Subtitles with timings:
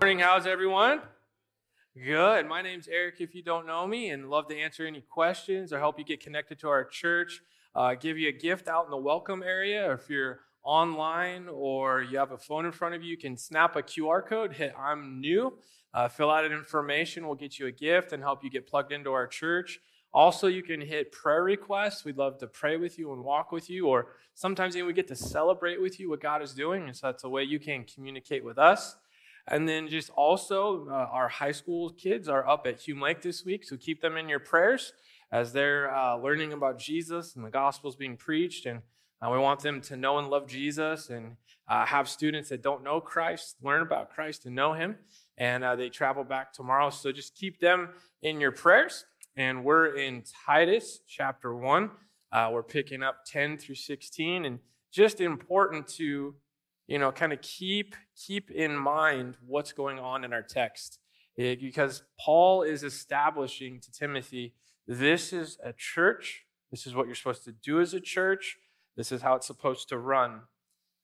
[0.00, 1.02] Morning, how's everyone?
[1.94, 2.48] Good.
[2.48, 5.78] My name's Eric, if you don't know me, and love to answer any questions or
[5.78, 7.42] help you get connected to our church.
[7.74, 9.92] Uh, give you a gift out in the welcome area.
[9.92, 13.76] If you're online or you have a phone in front of you, you can snap
[13.76, 15.58] a QR code, hit I'm new,
[15.92, 17.26] uh, fill out an information.
[17.26, 19.80] We'll get you a gift and help you get plugged into our church.
[20.14, 22.06] Also, you can hit prayer requests.
[22.06, 25.08] We'd love to pray with you and walk with you, or sometimes even we get
[25.08, 26.84] to celebrate with you what God is doing.
[26.84, 28.96] And so that's a way you can communicate with us.
[29.50, 33.44] And then just also, uh, our high school kids are up at Hume Lake this
[33.44, 34.92] week, so keep them in your prayers
[35.32, 38.66] as they're uh, learning about Jesus and the gospel's being preached.
[38.66, 38.80] And
[39.20, 41.36] uh, we want them to know and love Jesus and
[41.68, 44.96] uh, have students that don't know Christ learn about Christ and know Him.
[45.36, 47.90] And uh, they travel back tomorrow, so just keep them
[48.22, 49.04] in your prayers
[49.36, 51.90] and we're in Titus chapter 1.
[52.32, 54.58] Uh, we're picking up 10 through 16, and
[54.92, 56.34] just important to,
[56.90, 60.98] you know, kind of keep keep in mind what's going on in our text,
[61.38, 64.54] eh, because Paul is establishing to Timothy,
[64.88, 66.46] this is a church.
[66.72, 68.58] This is what you're supposed to do as a church.
[68.96, 70.42] This is how it's supposed to run.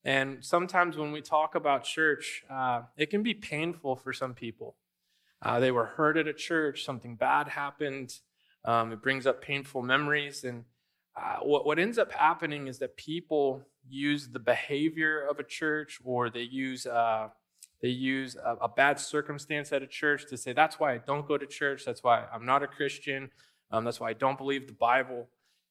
[0.04, 4.74] And sometimes when we talk about church, uh, it can be painful for some people.
[5.40, 8.12] Uh, they were hurt at a church, something bad happened.
[8.64, 10.42] Um, it brings up painful memories.
[10.42, 10.64] And
[11.16, 16.00] uh, what, what ends up happening is that people use the behavior of a church
[16.04, 17.28] or they use, uh,
[17.82, 21.26] they use a, a, bad circumstance at a church to say, that's why I don't
[21.26, 21.84] go to church.
[21.84, 23.30] That's why I'm not a Christian.
[23.70, 25.28] Um, that's why I don't believe the Bible.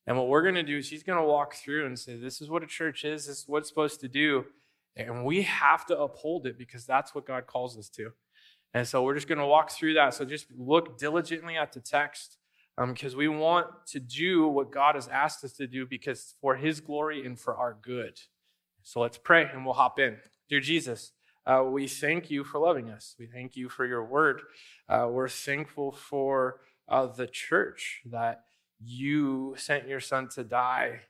[0.07, 2.41] And what we're going to do is he's going to walk through and say, this
[2.41, 3.25] is what a church is.
[3.25, 4.45] This is what it's supposed to do.
[4.95, 8.11] And we have to uphold it because that's what God calls us to.
[8.73, 10.13] And so we're just going to walk through that.
[10.13, 12.37] So just look diligently at the text
[12.77, 16.55] because um, we want to do what God has asked us to do because for
[16.55, 18.19] His glory and for our good.
[18.83, 20.17] So let's pray and we'll hop in.
[20.49, 21.11] Dear Jesus,
[21.45, 23.15] uh, we thank you for loving us.
[23.17, 24.41] We thank you for your word.
[24.89, 28.43] Uh, we're thankful for uh, the church that
[28.83, 31.01] you sent your son to die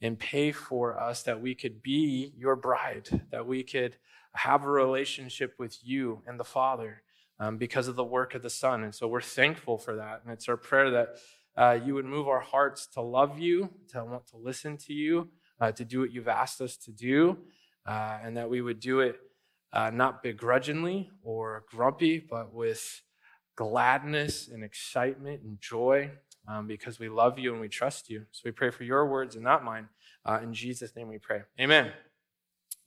[0.00, 3.96] and pay for us that we could be your bride, that we could
[4.34, 7.02] have a relationship with you and the Father
[7.42, 8.84] um, because of the work of the Son.
[8.84, 10.20] And so we're thankful for that.
[10.22, 11.16] And it's our prayer that
[11.56, 15.28] uh, you would move our hearts to love you, to want to listen to you,
[15.60, 17.36] uh, to do what you've asked us to do,
[17.84, 19.16] uh, and that we would do it
[19.72, 23.02] uh, not begrudgingly or grumpy, but with
[23.56, 26.10] gladness and excitement and joy
[26.46, 28.24] um, because we love you and we trust you.
[28.30, 29.88] So we pray for your words and not mine.
[30.24, 31.40] Uh, in Jesus' name we pray.
[31.60, 31.90] Amen.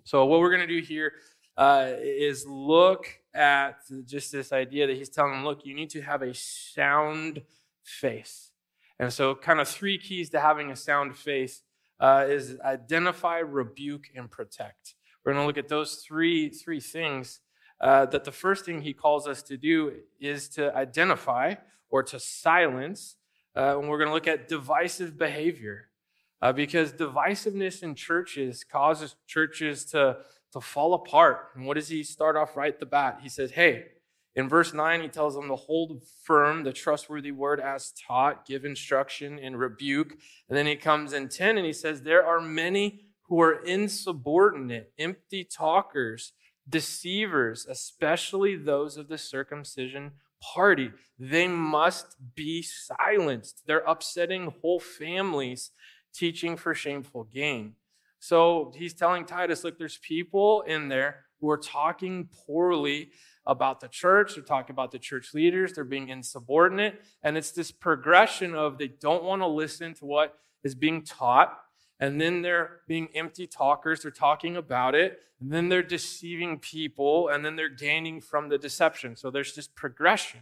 [0.06, 1.14] So, what we're going to do here
[1.58, 6.02] uh, is look at just this idea that he's telling them, look, you need to
[6.02, 7.42] have a sound
[7.84, 8.52] faith.
[9.00, 11.62] And so, kind of three keys to having a sound faith
[12.00, 14.96] uh, is identify, rebuke, and protect.
[15.24, 17.42] We're going to look at those three three things.
[17.82, 19.92] Uh, that the first thing he calls us to do
[20.22, 21.56] is to identify
[21.90, 23.18] or to silence.
[23.56, 25.90] Uh, and we're going to look at divisive behavior
[26.42, 30.18] uh, because divisiveness in churches causes churches to
[30.56, 31.50] to fall apart.
[31.54, 33.20] And what does he start off right at the bat?
[33.22, 33.84] He says, Hey,
[34.36, 38.64] in verse 9, he tells them to hold firm the trustworthy word as taught, give
[38.64, 40.12] instruction and rebuke.
[40.48, 44.94] And then he comes in 10 and he says, There are many who are insubordinate,
[44.98, 46.32] empty talkers,
[46.68, 50.12] deceivers, especially those of the circumcision
[50.42, 50.92] party.
[51.20, 53.64] They must be silenced.
[53.68, 55.72] They're upsetting whole families,
[56.14, 57.76] teaching for shameful gain.
[58.20, 63.12] So he's telling Titus, look, there's people in there who are talking poorly
[63.46, 64.36] about the church.
[64.36, 65.74] They're talking about the church leaders.
[65.74, 67.02] They're being insubordinate.
[67.24, 71.58] And it's this progression of they don't want to listen to what is being taught.
[72.00, 74.02] And then they're being empty talkers.
[74.02, 75.20] They're talking about it.
[75.40, 77.30] And then they're deceiving people.
[77.30, 79.16] And then they're gaining from the deception.
[79.16, 80.42] So there's this progression.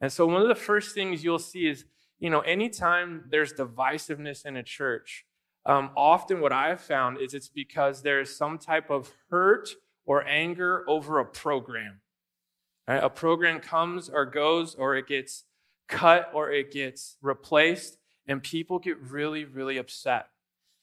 [0.00, 1.84] And so one of the first things you'll see is,
[2.18, 5.26] you know, anytime there's divisiveness in a church,
[5.64, 9.70] um, often, what I have found is it's because there is some type of hurt
[10.04, 12.00] or anger over a program.
[12.88, 13.02] Right?
[13.02, 15.44] A program comes or goes, or it gets
[15.88, 20.26] cut or it gets replaced, and people get really, really upset.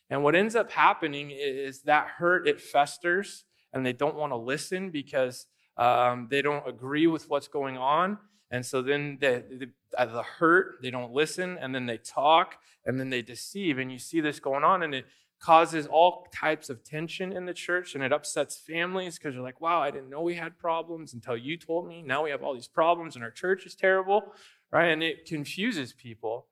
[0.10, 3.44] And what ends up happening is that hurt, it festers,
[3.74, 5.46] and they don't want to listen because
[5.78, 8.18] um, they don't agree with what's going on.
[8.52, 12.56] And so then the, the, uh, the hurt, they don't listen, and then they talk,
[12.86, 13.78] and then they deceive.
[13.78, 15.06] And you see this going on, and it
[15.40, 19.62] causes all types of tension in the church, and it upsets families because you're like,
[19.62, 22.02] wow, I didn't know we had problems until you told me.
[22.02, 24.34] Now we have all these problems, and our church is terrible,
[24.72, 24.88] right?
[24.88, 26.48] And it confuses people.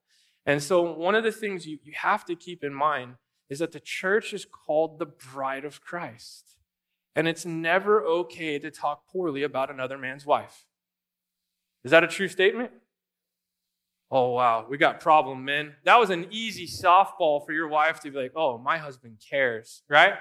[0.45, 3.15] And so, one of the things you, you have to keep in mind
[3.49, 6.55] is that the church is called the bride of Christ.
[7.15, 10.66] And it's never okay to talk poorly about another man's wife.
[11.87, 12.71] Is that a true statement?
[14.11, 15.73] Oh, wow, we got problem, men.
[15.85, 19.83] That was an easy softball for your wife to be like, oh, my husband cares,
[19.87, 20.15] right?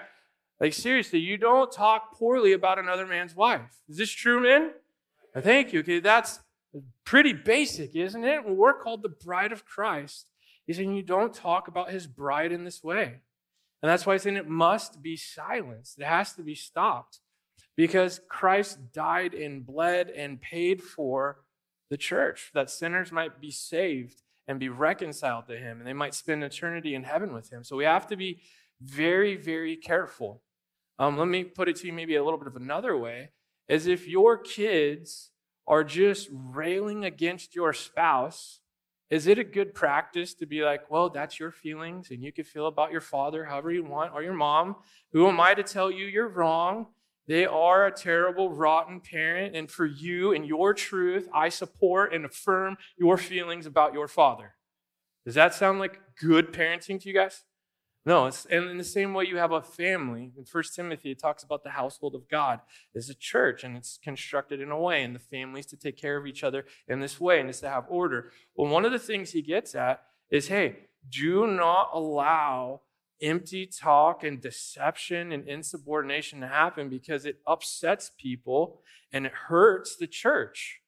[0.60, 3.82] Like, seriously, you don't talk poorly about another man's wife.
[3.88, 4.74] Is this true, men?
[5.36, 5.80] Thank you.
[5.80, 6.38] Okay, that's
[7.04, 8.48] pretty basic, isn't it?
[8.48, 10.30] We're called the bride of Christ,
[10.68, 13.22] he's saying you don't talk about his bride in this way.
[13.82, 15.98] And that's why he's saying it must be silenced.
[15.98, 17.18] It has to be stopped.
[17.76, 21.38] Because Christ died and bled and paid for
[21.90, 26.14] the church, that sinners might be saved and be reconciled to him, and they might
[26.14, 27.64] spend eternity in heaven with him.
[27.64, 28.40] So we have to be
[28.80, 30.42] very, very careful.
[30.98, 33.30] Um, let me put it to you maybe a little bit of another way
[33.68, 35.30] as if your kids
[35.66, 38.60] are just railing against your spouse,
[39.10, 42.44] is it a good practice to be like, well, that's your feelings and you can
[42.44, 44.76] feel about your father however you want or your mom?
[45.12, 46.86] Who am I to tell you you're wrong?
[47.28, 49.56] They are a terrible, rotten parent.
[49.56, 54.54] And for you and your truth, I support and affirm your feelings about your father.
[55.24, 57.42] Does that sound like good parenting to you guys?
[58.06, 60.30] No, it's, and in the same way you have a family.
[60.38, 62.60] In First Timothy, it talks about the household of God
[62.94, 66.16] as a church, and it's constructed in a way, and the families to take care
[66.16, 68.30] of each other in this way, and it's to have order.
[68.54, 70.76] Well, one of the things he gets at is hey,
[71.10, 72.82] do not allow
[73.22, 78.80] empty talk and deception and insubordination to happen because it upsets people
[79.12, 80.80] and it hurts the church.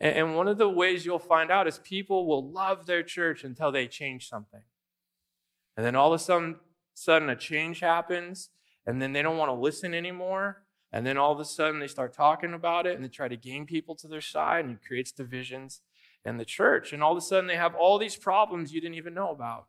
[0.00, 3.70] And one of the ways you'll find out is people will love their church until
[3.70, 4.62] they change something.
[5.76, 6.56] And then all of a sudden,
[6.94, 8.48] sudden a change happens,
[8.86, 10.64] and then they don't want to listen anymore.
[10.90, 13.36] And then all of a sudden they start talking about it and they try to
[13.36, 15.82] gain people to their side, and it creates divisions
[16.24, 16.92] in the church.
[16.92, 19.66] And all of a sudden they have all these problems you didn't even know about.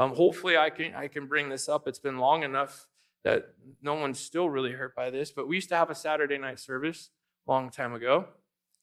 [0.00, 1.86] Um, hopefully, I can, I can bring this up.
[1.86, 2.86] It's been long enough
[3.22, 3.50] that
[3.82, 6.58] no one's still really hurt by this, but we used to have a Saturday night
[6.58, 7.10] service
[7.46, 8.24] a long time ago.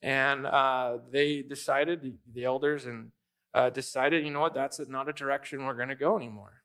[0.03, 3.11] And uh, they decided, the, elders and
[3.55, 6.61] uh, decided, you know what, that's not a direction we're going to go anymore.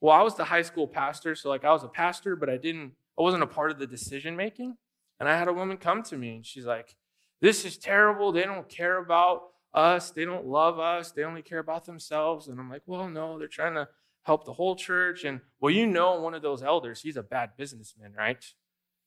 [0.00, 2.56] Well, I was the high school pastor, so like I was a pastor, but I
[2.56, 4.78] didn't, I wasn't a part of the decision making.
[5.20, 6.96] And I had a woman come to me and she's like,
[7.42, 8.32] this is terrible.
[8.32, 9.42] They don't care about
[9.74, 10.10] us.
[10.10, 11.12] They don't love us.
[11.12, 12.48] They only care about themselves.
[12.48, 13.88] And I'm like, well, no, they're trying to
[14.22, 15.24] help the whole church.
[15.24, 18.44] And well, you know, one of those elders, he's a bad businessman, right?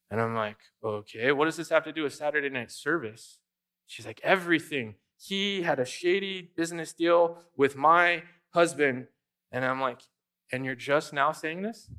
[0.09, 3.39] And I'm like, okay, what does this have to do with Saturday night service?
[3.85, 4.95] She's like, everything.
[5.17, 8.23] He had a shady business deal with my
[8.53, 9.07] husband.
[9.51, 10.01] And I'm like,
[10.51, 11.89] and you're just now saying this?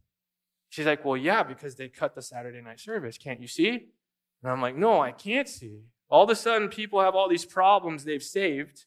[0.71, 3.19] She's like, well, yeah, because they cut the Saturday night service.
[3.19, 3.89] Can't you see?
[4.43, 5.81] And I'm like, no, I can't see.
[6.11, 8.87] All of a sudden, people have all these problems they've saved.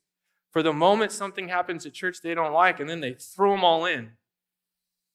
[0.51, 3.63] For the moment something happens at church they don't like, and then they throw them
[3.63, 4.11] all in.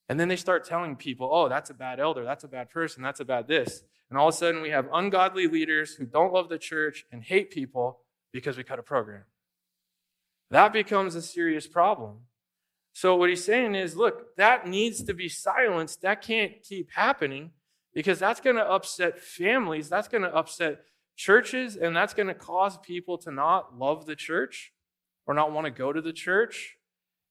[0.09, 3.03] And then they start telling people, oh, that's a bad elder, that's a bad person,
[3.03, 3.83] that's a bad this.
[4.09, 7.25] And all of a sudden, we have ungodly leaders who don't love the church and
[7.25, 8.01] hate people
[8.33, 9.25] because we cut a program.
[10.51, 12.19] That becomes a serious problem.
[12.93, 16.03] So, what he's saying is look, that needs to be silenced.
[16.03, 17.51] That can't keep happening
[17.93, 19.89] because that's going to upset families.
[19.89, 20.83] That's going to upset
[21.17, 24.73] churches, and that's going to cause people to not love the church
[25.27, 26.77] or not want to go to the church.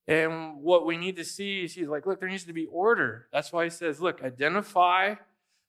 [0.08, 3.28] And what we need to see is he's like, look, there needs to be order.
[3.32, 5.14] That's why he says, look, identify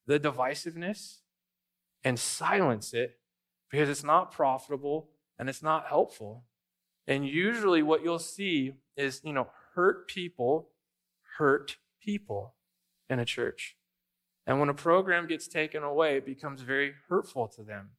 [0.05, 1.17] the divisiveness
[2.03, 3.17] and silence it
[3.71, 6.43] because it's not profitable and it's not helpful.
[7.07, 10.69] And usually what you'll see is, you know, hurt people
[11.37, 12.55] hurt people
[13.09, 13.75] in a church.
[14.45, 17.91] And when a program gets taken away, it becomes very hurtful to them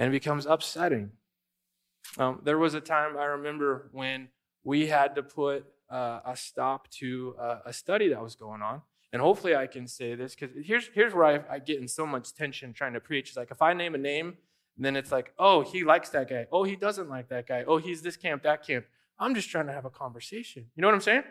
[0.00, 1.10] and it becomes upsetting.
[2.16, 4.28] Um, there was a time I remember when
[4.64, 8.80] we had to put uh, a stop to uh, a study that was going on.
[9.12, 12.06] And hopefully I can say this because here's, here's where I, I, get in so
[12.06, 13.28] much tension trying to preach.
[13.28, 14.38] It's like if I name a name,
[14.78, 16.46] then it's like, oh, he likes that guy.
[16.50, 17.64] Oh, he doesn't like that guy.
[17.66, 18.86] Oh, he's this camp, that camp.
[19.18, 20.66] I'm just trying to have a conversation.
[20.74, 21.24] You know what I'm saying?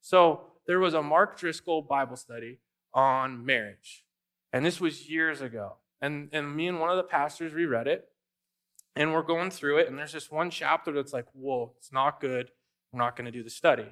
[0.00, 2.58] So there was a Mark Driscoll Bible study
[2.92, 4.04] on marriage.
[4.52, 5.74] And this was years ago.
[6.00, 8.08] And, and me and one of the pastors reread it
[8.96, 12.20] and we're going through it, and there's just one chapter that's like, whoa, it's not
[12.20, 12.50] good.
[12.92, 13.86] We're not going to do the study.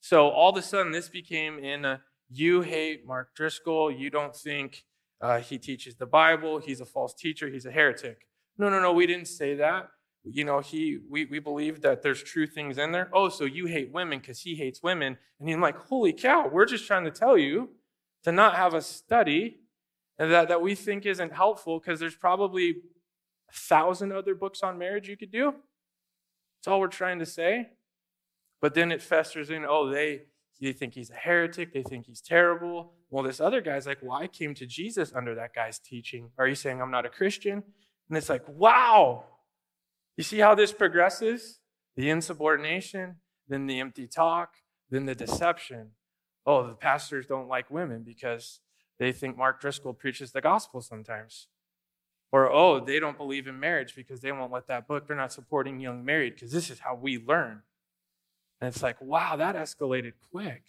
[0.00, 3.90] So all of a sudden, this became in a you hate Mark Driscoll.
[3.90, 4.84] You don't think
[5.20, 6.58] uh, he teaches the Bible.
[6.58, 7.48] He's a false teacher.
[7.48, 8.28] He's a heretic.
[8.56, 9.88] No, no, no, we didn't say that.
[10.22, 13.10] You know, he we, we believe that there's true things in there.
[13.12, 15.18] Oh, so you hate women because he hates women.
[15.40, 17.70] And he's like, holy cow, we're just trying to tell you
[18.24, 19.60] to not have a study
[20.18, 22.76] that, that we think isn't helpful because there's probably
[23.50, 25.54] a thousand other books on marriage you could do.
[26.56, 27.70] That's all we're trying to say.
[28.60, 30.22] But then it festers in, oh, they
[30.60, 31.72] They think he's a heretic.
[31.72, 32.92] They think he's terrible.
[33.08, 36.30] Well, this other guy's like, well, I came to Jesus under that guy's teaching.
[36.36, 37.62] Are you saying I'm not a Christian?
[38.08, 39.24] And it's like, wow.
[40.16, 41.60] You see how this progresses?
[41.96, 43.16] The insubordination,
[43.48, 44.54] then the empty talk,
[44.90, 45.92] then the deception.
[46.44, 48.60] Oh, the pastors don't like women because
[48.98, 51.48] they think Mark Driscoll preaches the gospel sometimes.
[52.32, 55.06] Or, oh, they don't believe in marriage because they won't let that book.
[55.06, 57.62] They're not supporting young married because this is how we learn.
[58.60, 60.62] And it's like, wow, that escalated quick.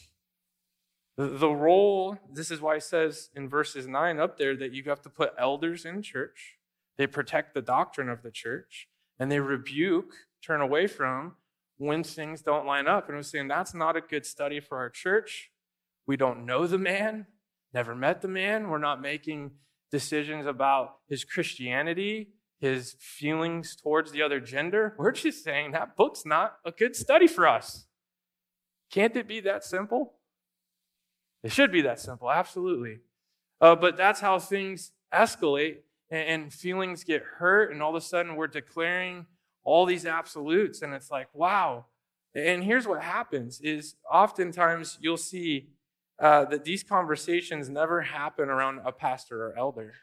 [1.18, 4.84] The, the role, this is why it says in verses 9 up there that you
[4.86, 6.58] have to put elders in church.
[6.98, 8.88] They protect the doctrine of the church
[9.20, 11.36] and they rebuke, turn away from
[11.77, 13.08] when things don't line up.
[13.08, 15.51] And I'm saying that's not a good study for our church.
[16.08, 17.27] We don't know the man
[17.74, 18.70] never met the man.
[18.70, 19.51] We're not making
[19.91, 22.29] decisions about his Christianity,
[22.60, 24.95] his feelings towards the other gender.
[25.00, 27.86] We're just saying that book's not a good study for us.
[28.91, 30.13] Can't it be that simple?
[31.43, 33.00] It should be that simple, absolutely.
[33.60, 35.77] Uh, but that's how things escalate
[36.10, 39.25] and, and feelings get hurt, and all of a sudden we're declaring
[39.63, 41.86] all these absolutes, and it's like, wow.
[42.33, 45.69] And here's what happens is oftentimes you'll see
[46.22, 49.94] uh, that these conversations never happen around a pastor or elder.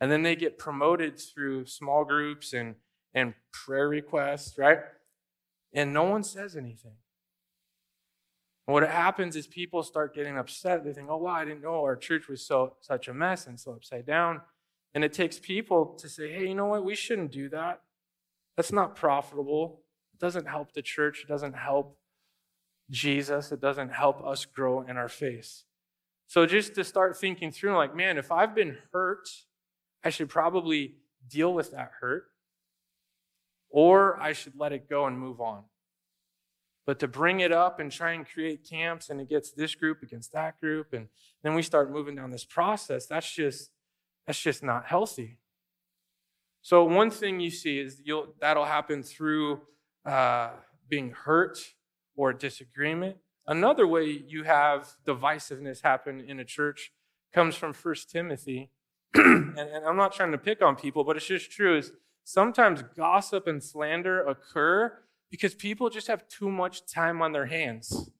[0.00, 2.76] And then they get promoted through small groups and,
[3.14, 4.78] and prayer requests, right?
[5.74, 6.96] And no one says anything.
[8.66, 10.84] And what happens is people start getting upset.
[10.84, 13.60] They think, oh, wow, I didn't know our church was so such a mess and
[13.60, 14.40] so upside down.
[14.94, 16.84] And it takes people to say, hey, you know what?
[16.84, 17.82] We shouldn't do that.
[18.56, 19.82] That's not profitable.
[20.14, 21.20] It doesn't help the church.
[21.22, 21.98] It doesn't help
[22.90, 25.62] Jesus, it doesn't help us grow in our faith.
[26.26, 29.28] So just to start thinking through, like, man, if I've been hurt,
[30.04, 30.96] I should probably
[31.28, 32.26] deal with that hurt,
[33.70, 35.64] or I should let it go and move on.
[36.84, 40.02] But to bring it up and try and create camps and it gets this group
[40.02, 41.08] against that group, and
[41.42, 43.70] then we start moving down this process, that's just
[44.26, 45.38] that's just not healthy.
[46.62, 49.62] So one thing you see is you'll that'll happen through
[50.04, 50.50] uh,
[50.88, 51.58] being hurt
[52.16, 53.16] or disagreement.
[53.46, 56.92] Another way you have divisiveness happen in a church
[57.32, 58.70] comes from First Timothy.
[59.14, 61.92] and, and I'm not trying to pick on people, but it's just true is
[62.24, 64.98] sometimes gossip and slander occur
[65.30, 68.10] because people just have too much time on their hands.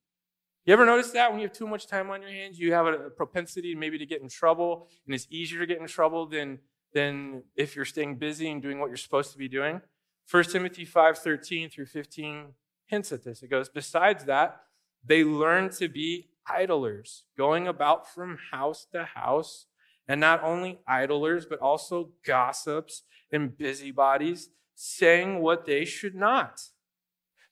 [0.64, 2.86] You ever notice that when you have too much time on your hands, you have
[2.86, 6.58] a propensity maybe to get in trouble, and it's easier to get in trouble than,
[6.92, 9.80] than if you're staying busy and doing what you're supposed to be doing?
[10.28, 12.46] 1 Timothy 5 13 through 15
[12.86, 13.42] hints at this.
[13.42, 14.62] It goes, Besides that,
[15.04, 19.66] they learn to be idlers, going about from house to house,
[20.08, 23.02] and not only idlers, but also gossips
[23.32, 26.60] and busybodies, saying what they should not.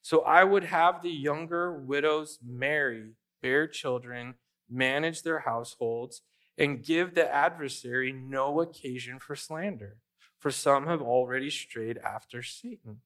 [0.01, 4.35] So I would have the younger widows marry, bear children,
[4.69, 6.21] manage their households,
[6.57, 9.97] and give the adversary no occasion for slander.
[10.39, 13.01] For some have already strayed after Satan.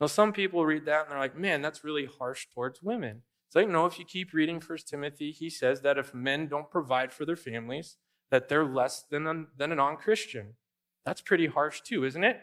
[0.00, 3.22] Now, some people read that and they're like, man, that's really harsh towards women.
[3.48, 6.70] It's like, no, if you keep reading First Timothy, he says that if men don't
[6.70, 7.96] provide for their families,
[8.30, 10.54] that they're less than a, than a non Christian.
[11.04, 12.38] That's pretty harsh, too, isn't it?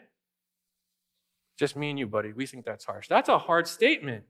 [1.56, 2.32] Just me and you, buddy.
[2.32, 3.08] We think that's harsh.
[3.08, 4.24] That's a hard statement,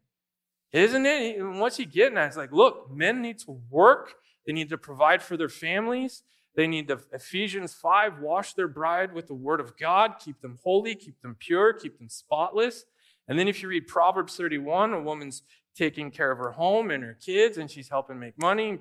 [0.73, 1.43] isn't it?
[1.43, 2.29] What's he getting at?
[2.29, 4.15] It's like, look, men need to work,
[4.47, 6.23] they need to provide for their families.
[6.55, 10.59] They need to, Ephesians 5, wash their bride with the word of God, keep them
[10.65, 12.87] holy, keep them pure, keep them spotless.
[13.29, 15.43] And then if you read Proverbs 31, a woman's
[15.77, 18.79] taking care of her home and her kids and she's helping make money.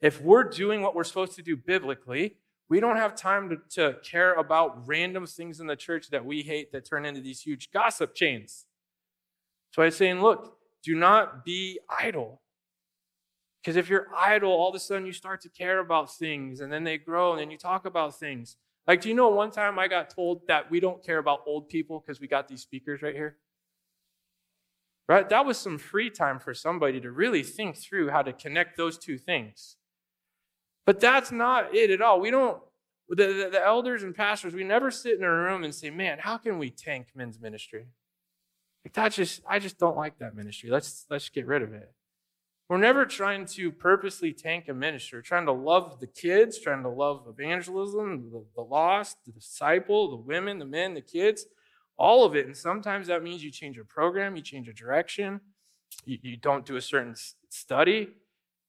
[0.00, 2.36] If we're doing what we're supposed to do biblically,
[2.68, 6.42] we don't have time to, to care about random things in the church that we
[6.42, 8.66] hate that turn into these huge gossip chains.
[9.70, 12.40] So I'm saying, look, do not be idle.
[13.62, 16.72] Because if you're idle, all of a sudden you start to care about things and
[16.72, 18.56] then they grow and then you talk about things.
[18.86, 21.68] Like, do you know one time I got told that we don't care about old
[21.68, 23.36] people because we got these speakers right here?
[25.08, 25.28] Right?
[25.28, 28.98] That was some free time for somebody to really think through how to connect those
[28.98, 29.76] two things.
[30.84, 32.20] But that's not it at all.
[32.20, 32.60] We don't,
[33.08, 36.18] the, the, the elders and pastors, we never sit in a room and say, man,
[36.20, 37.86] how can we tank men's ministry?
[38.84, 40.70] Like that just, I just don't like that ministry.
[40.70, 41.92] Let's, let's get rid of it.
[42.68, 45.18] We're never trying to purposely tank a ministry.
[45.18, 50.10] We're trying to love the kids, trying to love evangelism, the, the lost, the disciple,
[50.10, 51.46] the women, the men, the kids
[51.98, 52.46] all of it.
[52.46, 55.40] And sometimes that means you change a program, you change a direction,
[56.04, 57.14] you, you don't do a certain
[57.48, 58.08] study.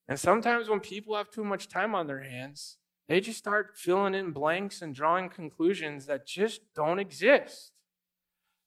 [0.07, 4.13] And sometimes when people have too much time on their hands, they just start filling
[4.13, 7.71] in blanks and drawing conclusions that just don't exist.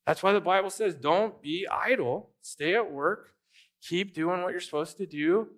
[0.06, 3.34] That's why the Bible says don't be idle, stay at work,
[3.82, 5.48] keep doing what you're supposed to do.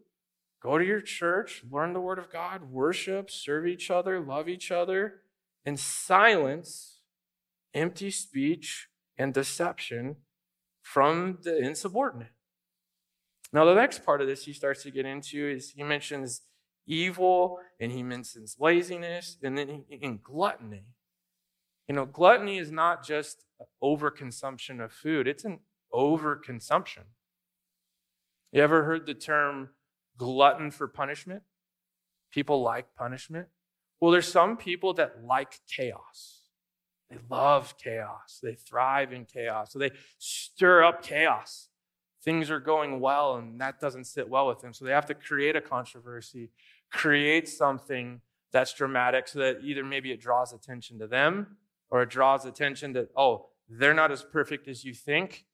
[0.60, 4.70] Go to your church, learn the Word of God, worship, serve each other, love each
[4.70, 5.22] other,
[5.64, 7.00] and silence
[7.74, 8.88] empty speech
[9.18, 10.16] and deception
[10.82, 12.32] from the insubordinate.
[13.52, 16.42] Now, the next part of this he starts to get into is he mentions
[16.86, 20.86] evil and he mentions laziness and then in gluttony.
[21.88, 23.44] You know, gluttony is not just
[23.82, 25.60] overconsumption of food, it's an
[25.92, 27.04] overconsumption.
[28.52, 29.70] You ever heard the term
[30.16, 31.42] glutton for punishment?
[32.32, 33.48] People like punishment.
[34.00, 36.41] Well, there's some people that like chaos.
[37.12, 38.40] They love chaos.
[38.42, 39.72] They thrive in chaos.
[39.72, 41.68] So they stir up chaos.
[42.24, 44.72] Things are going well, and that doesn't sit well with them.
[44.72, 46.50] So they have to create a controversy,
[46.90, 48.20] create something
[48.52, 51.58] that's dramatic so that either maybe it draws attention to them
[51.90, 55.44] or it draws attention that, oh, they're not as perfect as you think.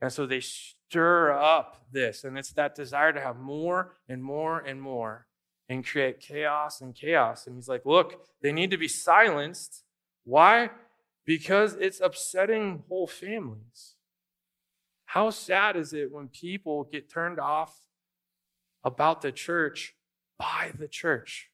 [0.00, 2.24] And so they stir up this.
[2.24, 5.26] And it's that desire to have more and more and more
[5.68, 7.46] and create chaos and chaos.
[7.46, 9.84] And he's like, look, they need to be silenced.
[10.24, 10.70] Why?
[11.28, 13.96] Because it's upsetting whole families.
[15.04, 17.80] How sad is it when people get turned off
[18.82, 19.94] about the church
[20.38, 21.50] by the church?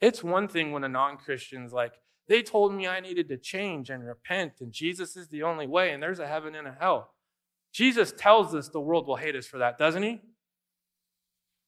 [0.00, 1.92] It's one thing when a non Christian's like,
[2.26, 5.92] they told me I needed to change and repent, and Jesus is the only way,
[5.92, 7.14] and there's a heaven and a hell.
[7.72, 10.22] Jesus tells us the world will hate us for that, doesn't he?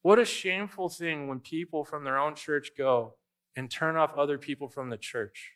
[0.03, 3.15] What a shameful thing when people from their own church go
[3.55, 5.53] and turn off other people from the church.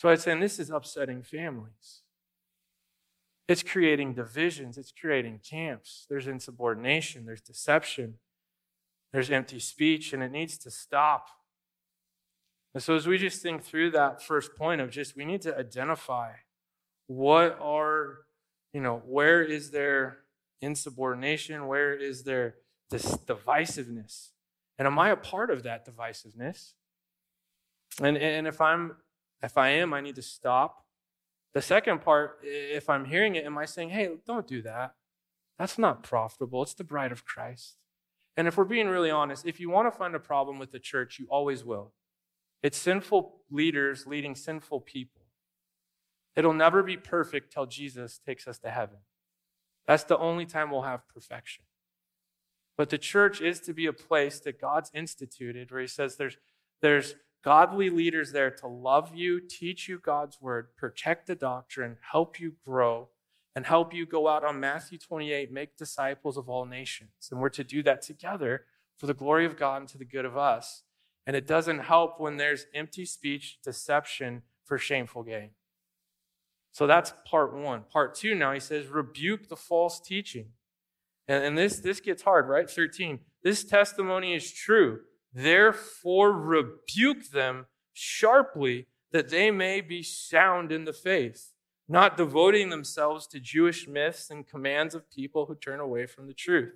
[0.00, 2.00] So I'd say this is upsetting families.
[3.46, 6.06] It's creating divisions, it's creating camps.
[6.08, 8.14] There's insubordination, there's deception,
[9.12, 11.28] there's empty speech, and it needs to stop.
[12.72, 15.54] And so, as we just think through that first point of just we need to
[15.54, 16.30] identify
[17.06, 18.20] what are
[18.72, 20.20] you know, where is there
[20.62, 21.66] insubordination?
[21.66, 22.54] Where is there
[22.88, 24.30] this divisiveness?
[24.78, 26.72] And am I a part of that divisiveness?
[28.00, 28.96] And, and if I'm
[29.42, 30.84] if I am, I need to stop.
[31.52, 34.94] The second part, if I'm hearing it, am I saying, hey, don't do that?
[35.58, 36.62] That's not profitable.
[36.62, 37.76] It's the bride of Christ.
[38.36, 40.78] And if we're being really honest, if you want to find a problem with the
[40.78, 41.92] church, you always will.
[42.62, 45.22] It's sinful leaders leading sinful people.
[46.36, 48.98] It'll never be perfect till Jesus takes us to heaven.
[49.86, 51.64] That's the only time we'll have perfection.
[52.76, 56.38] But the church is to be a place that God's instituted where He says there's,
[56.80, 62.38] there's godly leaders there to love you, teach you God's word, protect the doctrine, help
[62.38, 63.08] you grow,
[63.54, 67.28] and help you go out on Matthew 28, make disciples of all nations.
[67.30, 68.64] And we're to do that together
[68.96, 70.82] for the glory of God and to the good of us.
[71.26, 75.50] And it doesn't help when there's empty speech, deception for shameful gain.
[76.72, 77.82] So that's part one.
[77.90, 80.50] Part two now, he says, rebuke the false teaching.
[81.26, 82.70] And, and this, this gets hard, right?
[82.70, 83.20] 13.
[83.42, 85.00] This testimony is true.
[85.32, 91.52] Therefore, rebuke them sharply that they may be sound in the faith,
[91.88, 96.34] not devoting themselves to Jewish myths and commands of people who turn away from the
[96.34, 96.74] truth.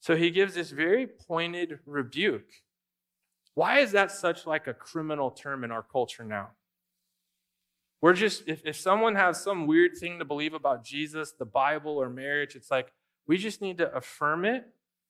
[0.00, 2.48] So he gives this very pointed rebuke.
[3.54, 6.50] Why is that such like a criminal term in our culture now?
[8.00, 11.96] We're just, if, if someone has some weird thing to believe about Jesus, the Bible,
[11.96, 12.92] or marriage, it's like
[13.26, 14.68] we just need to affirm it.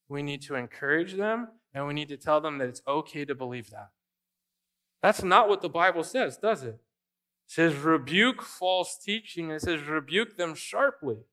[0.08, 3.34] We need to encourage them, and we need to tell them that it's okay to
[3.34, 3.90] believe that.
[5.02, 6.68] That's not what the Bible says, does it?
[6.68, 6.80] It
[7.46, 11.24] says rebuke false teaching, it says rebuke them sharply.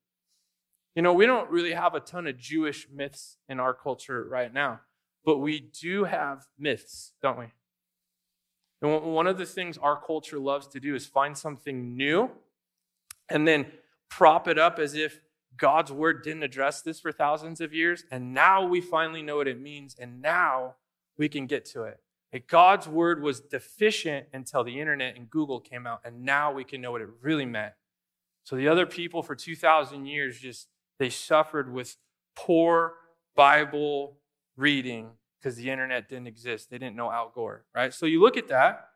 [0.94, 4.52] You know, we don't really have a ton of Jewish myths in our culture right
[4.52, 4.80] now,
[5.24, 7.46] but we do have myths, don't we?
[8.80, 12.30] And one of the things our culture loves to do is find something new
[13.28, 13.66] and then
[14.08, 15.20] prop it up as if
[15.56, 18.04] God's word didn't address this for thousands of years.
[18.10, 19.96] And now we finally know what it means.
[19.98, 20.74] And now
[21.16, 22.00] we can get to it.
[22.48, 26.00] God's word was deficient until the internet and Google came out.
[26.04, 27.72] And now we can know what it really meant.
[28.44, 31.96] So the other people for 2,000 years just, they suffered with
[32.34, 32.94] poor
[33.34, 34.18] Bible
[34.56, 36.70] reading because the internet didn't exist.
[36.70, 37.92] They didn't know Al Gore, right?
[37.94, 38.88] So you look at that,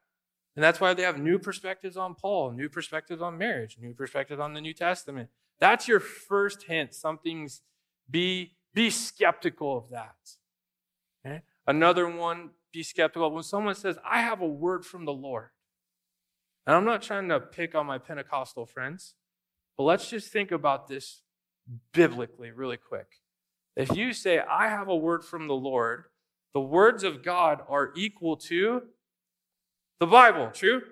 [0.56, 4.40] and that's why they have new perspectives on Paul, new perspectives on marriage, new perspectives
[4.40, 5.30] on the New Testament.
[5.60, 6.94] That's your first hint.
[6.94, 7.62] Something's
[8.10, 10.16] be be skeptical of that.
[11.24, 11.42] Okay?
[11.66, 15.50] Another one, be skeptical when someone says, "I have a word from the Lord."
[16.66, 19.14] And I'm not trying to pick on my Pentecostal friends,
[19.76, 21.22] but let's just think about this
[21.92, 23.20] biblically really quick.
[23.76, 26.04] If you say, I have a word from the Lord,
[26.52, 28.88] the words of God are equal to
[29.98, 30.50] the Bible.
[30.50, 30.82] True?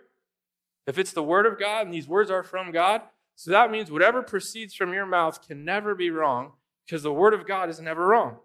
[0.87, 3.03] If it's the word of God and these words are from God,
[3.39, 7.35] so that means whatever proceeds from your mouth can never be wrong because the word
[7.35, 8.39] of God is never wrong.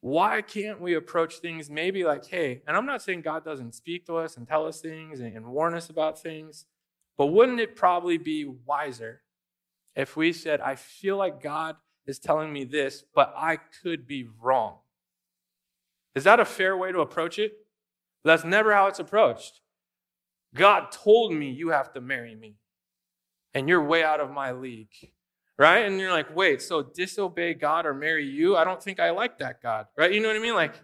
[0.00, 4.06] why can't we approach things maybe like, hey, and I'm not saying God doesn't speak
[4.06, 6.66] to us and tell us things and, warn us about things,
[7.16, 9.22] but wouldn't it probably be wiser
[9.96, 11.74] if we said, I feel like God
[12.06, 14.76] is telling me this, but I could be wrong?
[16.14, 17.54] Is that a fair way to approach it?
[18.22, 19.60] That's never how it's approached.
[20.54, 22.56] God told me you have to marry me,
[23.54, 24.94] and you're way out of my league
[25.58, 25.84] right?
[25.84, 28.56] And you're like, wait, so disobey God or marry you?
[28.56, 30.12] I don't think I like that God, right?
[30.12, 30.54] You know what I mean?
[30.54, 30.80] Like,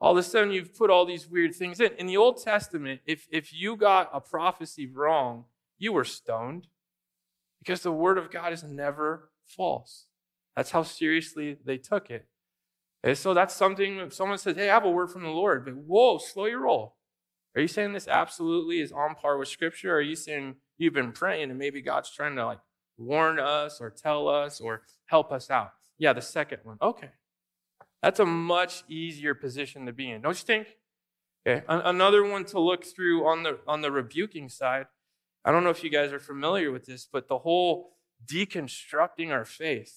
[0.00, 1.92] all of a sudden you've put all these weird things in.
[1.98, 5.44] In the Old Testament, if, if you got a prophecy wrong,
[5.78, 6.68] you were stoned
[7.58, 10.06] because the word of God is never false.
[10.54, 12.28] That's how seriously they took it.
[13.02, 15.64] And so that's something, if someone says, hey, I have a word from the Lord,
[15.64, 16.96] but whoa, slow your roll.
[17.56, 19.92] Are you saying this absolutely is on par with Scripture?
[19.92, 22.58] Or are you saying you've been praying and maybe God's trying to like
[22.96, 25.72] warn us or tell us or help us out.
[25.98, 26.78] Yeah, the second one.
[26.80, 27.10] Okay.
[28.02, 30.76] That's a much easier position to be in, don't you think?
[31.46, 31.64] Okay.
[31.68, 34.86] Another one to look through on the on the rebuking side.
[35.44, 37.90] I don't know if you guys are familiar with this, but the whole
[38.24, 39.94] deconstructing our faith.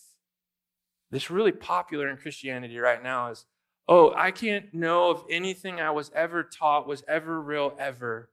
[1.10, 3.46] This really popular in Christianity right now is,
[3.88, 8.30] oh, I can't know if anything I was ever taught was ever real ever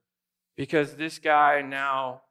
[0.56, 2.22] because this guy now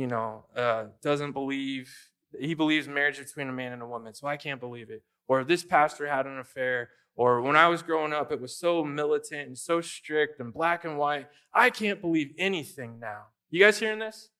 [0.00, 1.94] you know, uh, doesn't believe,
[2.38, 5.02] he believes marriage between a man and a woman, so I can't believe it.
[5.28, 8.82] Or this pastor had an affair, or when I was growing up, it was so
[8.82, 11.26] militant and so strict and black and white.
[11.52, 13.24] I can't believe anything now.
[13.50, 14.30] You guys hearing this?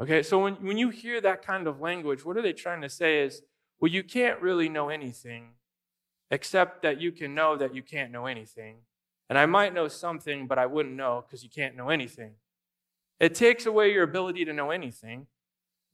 [0.00, 2.88] Okay, so when, when you hear that kind of language, what are they trying to
[2.88, 3.42] say is,
[3.80, 5.48] well, you can't really know anything
[6.30, 8.78] except that you can know that you can't know anything.
[9.28, 12.32] And I might know something, but I wouldn't know because you can't know anything.
[13.18, 15.26] It takes away your ability to know anything.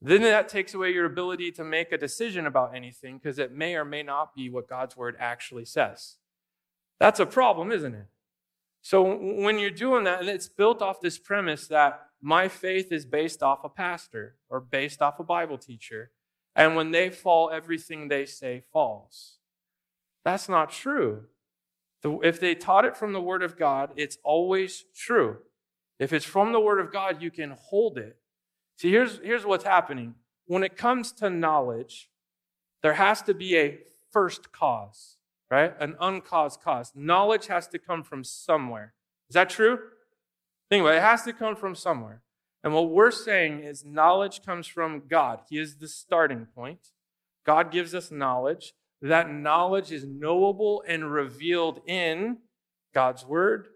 [0.01, 3.75] Then that takes away your ability to make a decision about anything because it may
[3.75, 6.17] or may not be what God's word actually says.
[6.99, 8.07] That's a problem, isn't it?
[8.81, 13.05] So when you're doing that, and it's built off this premise that my faith is
[13.05, 16.11] based off a pastor or based off a Bible teacher,
[16.53, 19.37] and when they fall, everything they say falls.
[20.23, 21.25] That's not true.
[22.03, 25.37] If they taught it from the Word of God, it's always true.
[25.99, 28.17] If it's from the Word of God, you can hold it.
[28.77, 30.15] See, here's, here's what's happening.
[30.45, 32.09] When it comes to knowledge,
[32.81, 33.79] there has to be a
[34.11, 35.17] first cause,
[35.49, 35.73] right?
[35.79, 36.91] An uncaused cause.
[36.93, 38.93] Knowledge has to come from somewhere.
[39.29, 39.79] Is that true?
[40.69, 42.21] Anyway, it has to come from somewhere.
[42.63, 45.41] And what we're saying is knowledge comes from God.
[45.49, 46.91] He is the starting point.
[47.45, 48.73] God gives us knowledge.
[49.03, 52.37] That knowledge is knowable and revealed in
[52.93, 53.67] God's word,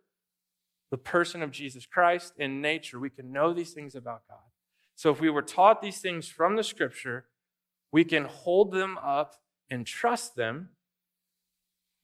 [0.90, 4.40] the person of Jesus Christ in nature, we can know these things about God.
[4.96, 7.26] So if we were taught these things from the scripture,
[7.92, 9.36] we can hold them up
[9.70, 10.70] and trust them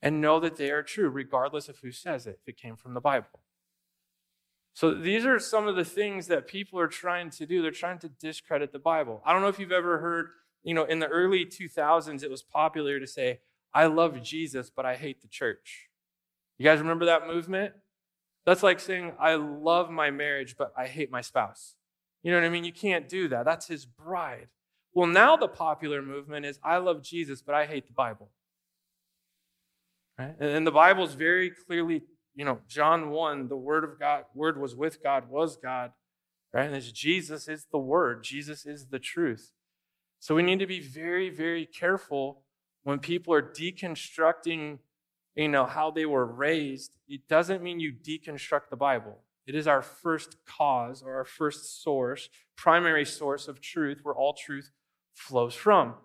[0.01, 2.93] and know that they are true, regardless of who says it, if it came from
[2.93, 3.39] the Bible.
[4.73, 7.61] So these are some of the things that people are trying to do.
[7.61, 9.21] They're trying to discredit the Bible.
[9.25, 10.27] I don't know if you've ever heard,
[10.63, 13.39] you know, in the early 2000s, it was popular to say,
[13.73, 15.89] I love Jesus, but I hate the church.
[16.57, 17.73] You guys remember that movement?
[18.45, 21.75] That's like saying, I love my marriage, but I hate my spouse.
[22.21, 22.63] You know what I mean?
[22.63, 23.45] You can't do that.
[23.45, 24.47] That's his bride.
[24.93, 28.29] Well, now the popular movement is, I love Jesus, but I hate the Bible.
[30.19, 30.35] Right?
[30.39, 32.03] And the Bible is very clearly,
[32.35, 35.91] you know, John 1, the word of God, word was with God, was God.
[36.53, 36.67] Right?
[36.67, 38.23] And it's Jesus is the word.
[38.23, 39.51] Jesus is the truth.
[40.23, 42.43] So we need to be very, very careful
[42.83, 44.79] when people are deconstructing
[45.35, 49.17] you know, how they were raised, it doesn't mean you deconstruct the Bible.
[49.45, 54.31] It is our first cause or our first source, primary source of truth where all
[54.31, 54.71] truth
[55.13, 55.95] flows from.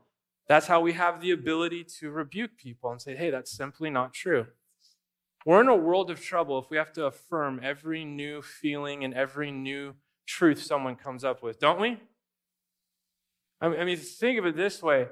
[0.49, 4.15] That's how we have the ability to rebuke people and say, hey, that's simply not
[4.15, 4.49] true.
[5.47, 9.15] We're in a world of trouble if we have to affirm every new feeling and
[9.15, 9.95] every new
[10.27, 11.99] truth someone comes up with, don't we?
[13.61, 15.09] I mean, think of it this way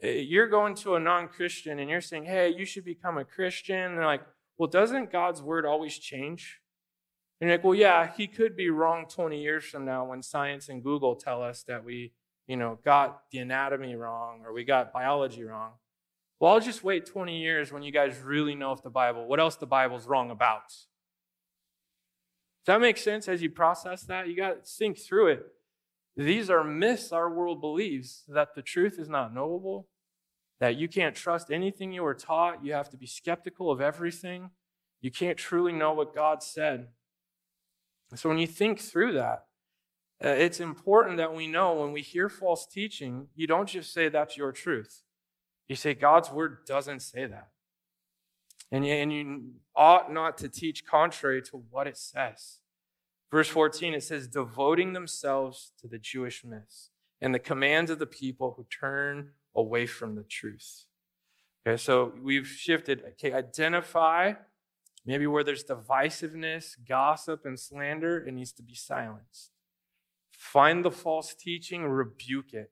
[0.00, 3.24] Eh, you're going to a non Christian and you're saying, hey, you should become a
[3.24, 3.76] Christian.
[3.76, 4.22] And they're like,
[4.56, 6.60] well, doesn't God's word always change?
[7.40, 10.68] And you're like, well, yeah, he could be wrong 20 years from now when science
[10.68, 12.12] and Google tell us that we,
[12.46, 15.72] you know, got the anatomy wrong or we got biology wrong.
[16.40, 19.40] Well, I'll just wait 20 years when you guys really know if the Bible, what
[19.40, 20.68] else the Bible's wrong about.
[20.68, 24.28] Does that make sense as you process that?
[24.28, 25.46] You got to think through it.
[26.18, 29.86] These are myths our world believes that the truth is not knowable,
[30.58, 34.50] that you can't trust anything you were taught, you have to be skeptical of everything,
[35.00, 36.88] you can't truly know what God said.
[38.16, 39.44] So when you think through that,
[40.24, 44.08] uh, it's important that we know when we hear false teaching, you don't just say
[44.08, 45.04] that's your truth.
[45.68, 47.50] You say God's word doesn't say that.
[48.72, 52.58] And you, and you ought not to teach contrary to what it says.
[53.30, 58.06] Verse 14, it says, devoting themselves to the Jewish myths and the commands of the
[58.06, 60.84] people who turn away from the truth.
[61.66, 63.02] Okay, so we've shifted.
[63.12, 64.32] Okay, identify
[65.04, 69.50] maybe where there's divisiveness, gossip, and slander, it needs to be silenced.
[70.30, 72.70] Find the false teaching, rebuke it.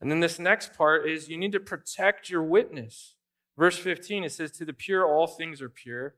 [0.00, 3.14] And then this next part is you need to protect your witness.
[3.56, 6.16] Verse 15, it says, To the pure, all things are pure.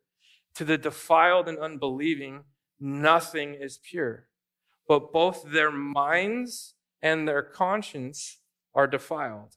[0.54, 2.44] To the defiled and unbelieving,
[2.80, 4.26] nothing is pure.
[4.86, 8.38] But both their minds and their conscience
[8.74, 9.56] are defiled.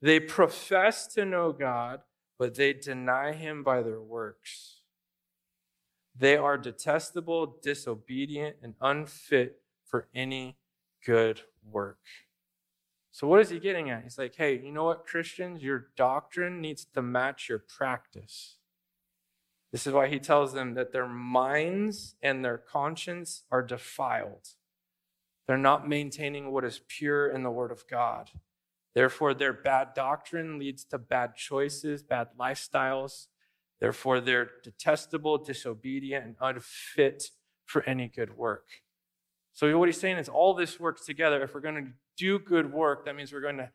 [0.00, 2.00] They profess to know God,
[2.38, 4.80] but they deny him by their works.
[6.16, 10.56] They are detestable, disobedient, and unfit for any
[11.04, 11.98] good work.
[13.10, 14.04] So, what is he getting at?
[14.04, 15.62] He's like, hey, you know what, Christians?
[15.62, 18.56] Your doctrine needs to match your practice.
[19.72, 24.48] This is why he tells them that their minds and their conscience are defiled.
[25.46, 28.30] They're not maintaining what is pure in the Word of God.
[28.94, 33.26] Therefore, their bad doctrine leads to bad choices, bad lifestyles.
[33.80, 37.30] Therefore, they're detestable, disobedient, and unfit
[37.64, 38.66] for any good work.
[39.52, 41.42] So, what he's saying is all this works together.
[41.42, 43.70] If we're going to do good work, that means we're going to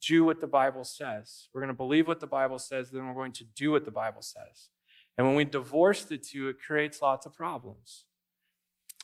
[0.00, 1.48] do what the Bible says.
[1.52, 3.90] We're going to believe what the Bible says, then we're going to do what the
[3.90, 4.68] Bible says.
[5.16, 8.04] And when we divorce the two, it creates lots of problems.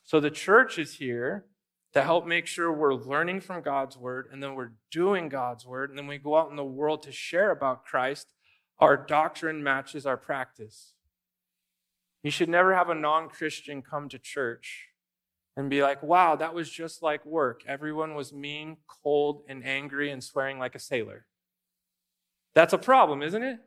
[0.05, 1.47] So the church is here
[1.95, 5.91] to help make sure we're learning from God's word and then we're doing God's word.
[5.91, 8.35] And then we go out in the world to share about Christ.
[8.79, 10.95] Our doctrine matches our practice.
[12.23, 14.89] You should never have a non Christian come to church
[15.57, 17.63] and be like, wow, that was just like work.
[17.67, 21.27] Everyone was mean, cold, and angry and swearing like a sailor.
[22.55, 23.59] That's a problem, isn't it?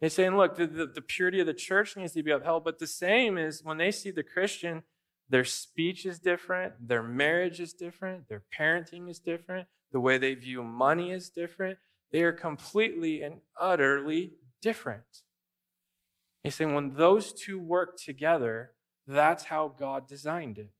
[0.00, 2.64] They're saying, look, the, the, the, purity of the church needs to be upheld.
[2.64, 4.84] But the same is when they see the Christian,
[5.28, 10.34] their speech is different, their marriage is different, their parenting is different, the way they
[10.34, 11.78] view money is different.
[12.12, 15.22] They are completely and utterly different.
[16.42, 18.72] He's saying when those two work together,
[19.06, 20.70] that's how God designed it.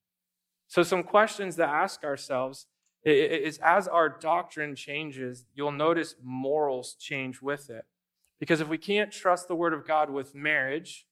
[0.68, 2.66] So, some questions to ask ourselves
[3.04, 7.84] is as our doctrine changes, you'll notice morals change with it.
[8.38, 11.06] Because if we can't trust the Word of God with marriage,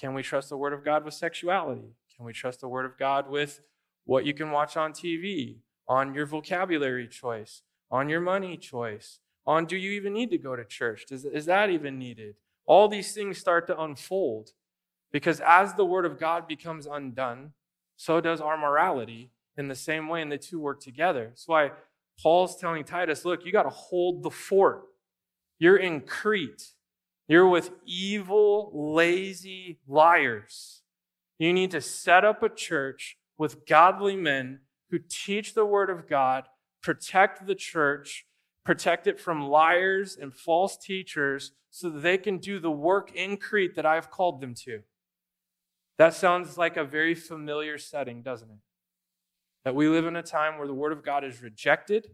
[0.00, 1.94] can we trust the Word of God with sexuality?
[2.16, 3.60] Can we trust the Word of God with
[4.04, 5.56] what you can watch on TV,
[5.88, 10.54] on your vocabulary choice, on your money choice, on do you even need to go
[10.54, 11.06] to church?
[11.06, 12.36] Does, is that even needed?
[12.66, 14.50] All these things start to unfold
[15.10, 17.52] because as the Word of God becomes undone,
[17.96, 21.26] so does our morality in the same way, and the two work together.
[21.28, 21.72] That's why
[22.22, 24.84] Paul's telling Titus, look, you got to hold the fort.
[25.58, 26.72] You're in Crete.
[27.26, 30.82] You're with evil, lazy liars.
[31.38, 36.08] You need to set up a church with godly men who teach the word of
[36.08, 36.44] God,
[36.82, 38.26] protect the church,
[38.64, 43.36] protect it from liars and false teachers so that they can do the work in
[43.36, 44.80] Crete that I've called them to.
[45.98, 48.58] That sounds like a very familiar setting, doesn't it?
[49.64, 52.08] That we live in a time where the Word of God is rejected,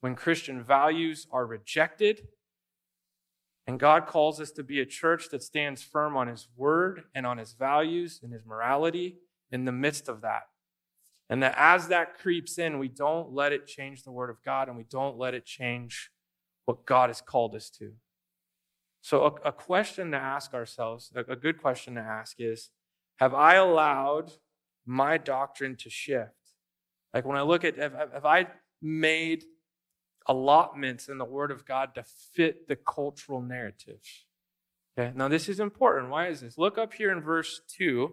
[0.00, 2.28] when Christian values are rejected,
[3.66, 7.26] and God calls us to be a church that stands firm on His Word and
[7.26, 9.18] on His values and His morality
[9.50, 10.42] in the midst of that.
[11.28, 14.68] And that as that creeps in, we don't let it change the Word of God
[14.68, 16.10] and we don't let it change
[16.66, 17.92] what God has called us to.
[19.02, 22.70] So, a, a question to ask ourselves, a, a good question to ask is
[23.16, 24.32] have I allowed
[24.84, 26.30] my doctrine to shift?
[27.14, 28.48] Like when I look at, have, have I
[28.82, 29.44] made
[30.28, 34.00] allotments in the Word of God to fit the cultural narrative?
[34.98, 36.10] Okay, now this is important.
[36.10, 36.56] Why is this?
[36.56, 38.12] Look up here in verse 2.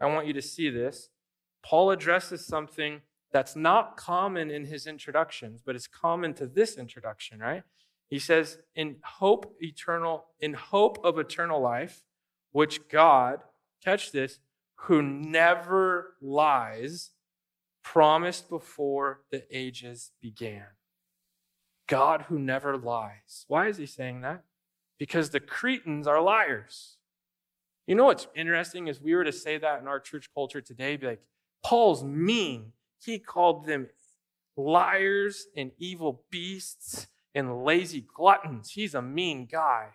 [0.00, 1.10] I want you to see this.
[1.64, 7.40] Paul addresses something that's not common in his introductions, but it's common to this introduction,
[7.40, 7.62] right?
[8.08, 12.02] He says, in hope eternal, in hope of eternal life,
[12.52, 13.40] which God,
[13.82, 14.38] catch this,
[14.76, 17.10] who never lies,
[17.82, 20.66] promised before the ages began.
[21.86, 23.44] God who never lies.
[23.48, 24.44] Why is he saying that?
[24.98, 26.96] Because the Cretans are liars.
[27.86, 30.96] You know what's interesting is we were to say that in our church culture today,
[30.96, 31.22] be like,
[31.62, 32.72] Paul's mean.
[33.04, 33.88] He called them
[34.56, 38.70] liars and evil beasts and lazy gluttons.
[38.70, 39.88] He's a mean guy.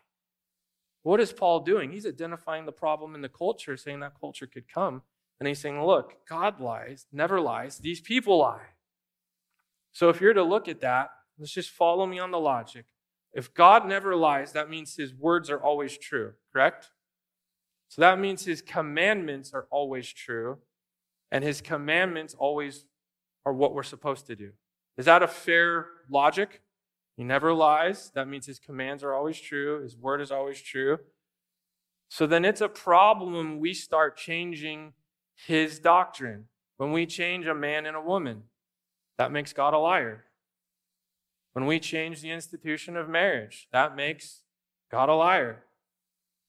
[1.04, 1.91] What is Paul doing?
[1.91, 5.02] He's identifying the problem in the culture, saying that culture could come.
[5.39, 7.78] And he's saying, look, God lies, never lies.
[7.78, 8.73] These people lie.
[9.93, 12.86] So if you're to look at that, let's just follow me on the logic.
[13.34, 16.89] If God never lies, that means his words are always true, correct?
[17.88, 20.60] So that means his commandments are always true,
[21.32, 22.86] and his commandments always
[23.45, 24.52] are what we're supposed to do.
[24.97, 26.62] Is that a fair logic?
[27.15, 28.12] He never lies.
[28.15, 30.99] That means his commands are always true, his word is always true.
[32.10, 34.93] So then it's a problem when we start changing
[35.36, 36.45] his doctrine.
[36.78, 38.43] When we change a man and a woman,
[39.17, 40.25] that makes God a liar.
[41.60, 44.43] When we change the institution of marriage, that makes
[44.89, 45.65] God a liar.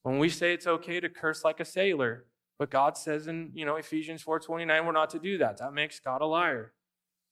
[0.04, 2.26] When we say it's okay to curse like a sailor,
[2.60, 5.56] but God says in, you know, Ephesians 4:29 we're not to do that.
[5.56, 6.74] That makes God a liar.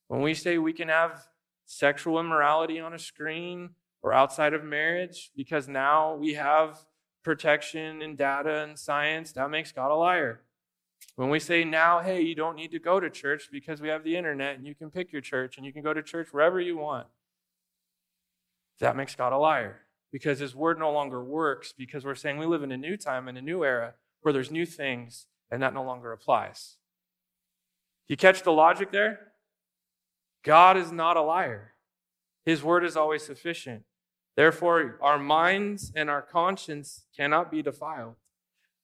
[0.08, 1.28] When we say we can have
[1.66, 6.84] sexual immorality on a screen or outside of marriage because now we have
[7.22, 10.40] protection and data and science, that makes God a liar.
[11.14, 14.02] When we say now, hey, you don't need to go to church because we have
[14.02, 16.60] the internet and you can pick your church and you can go to church wherever
[16.60, 17.06] you want,
[18.80, 19.80] that makes God a liar
[20.12, 23.28] because his word no longer works because we're saying we live in a new time
[23.28, 26.76] and a new era where there's new things and that no longer applies.
[28.08, 29.32] You catch the logic there?
[30.42, 31.74] God is not a liar.
[32.44, 33.84] His word is always sufficient.
[34.36, 38.14] Therefore, our minds and our conscience cannot be defiled.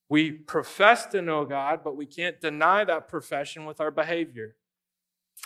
[0.08, 4.56] We profess to know God, but we can't deny that profession with our behavior.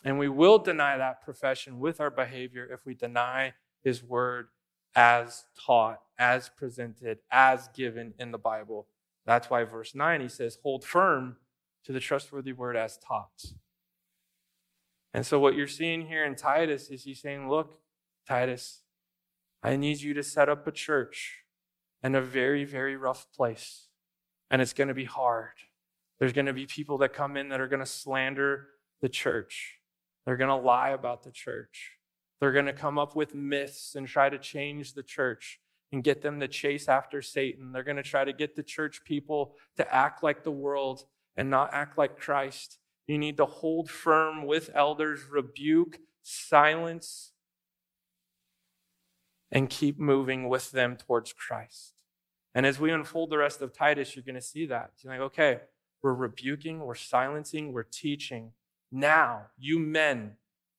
[0.05, 4.49] And we will deny that profession with our behavior if we deny His word
[4.95, 8.87] as taught, as presented, as given in the Bible.
[9.25, 11.37] That's why verse 9 he says, Hold firm
[11.85, 13.45] to the trustworthy word as taught.
[15.15, 17.79] And so, what you're seeing here in Titus is he's saying, Look,
[18.27, 18.83] Titus,
[19.63, 21.45] I need you to set up a church
[22.03, 23.89] in a very, very rough place.
[24.51, 25.55] And it's going to be hard.
[26.19, 28.69] There's going to be people that come in that are going to slander
[29.01, 29.79] the church,
[30.25, 31.98] they're going to lie about the church.
[32.41, 36.23] They're going to come up with myths and try to change the church and get
[36.23, 37.73] them to chase after Satan.
[37.73, 41.05] They're going to try to get the church people to act like the world
[41.37, 42.79] and not act like Christ.
[43.07, 47.33] You need to hold firm with elders, rebuke, silence,
[49.51, 51.95] and keep moving with them towards Christ.
[52.55, 54.91] And as we unfold the rest of Titus, you're going to see that.
[55.01, 55.61] You're like, okay,
[56.03, 58.53] we're rebuking, we're silencing, we're teaching.
[58.93, 60.33] Now, you men,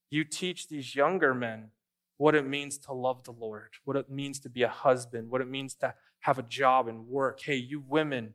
[0.10, 1.70] you teach these younger men
[2.18, 5.42] what it means to love the Lord, what it means to be a husband, what
[5.42, 7.40] it means to have a job and work.
[7.42, 8.34] Hey, you women,